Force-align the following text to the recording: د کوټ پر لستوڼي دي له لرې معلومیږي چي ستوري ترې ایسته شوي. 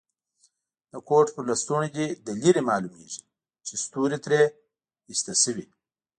د 0.91 0.93
کوټ 1.07 1.27
پر 1.35 1.43
لستوڼي 1.49 1.89
دي 1.97 2.07
له 2.25 2.33
لرې 2.41 2.61
معلومیږي 2.69 3.21
چي 3.65 3.73
ستوري 3.83 4.17
ترې 4.25 4.41
ایسته 5.09 5.33
شوي. 5.43 5.65